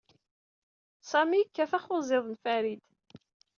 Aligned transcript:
Sami 1.09 1.37
yekkat 1.39 1.71
axuzziḍ 1.77 2.23
n 2.27 2.35
Farid. 2.43 2.81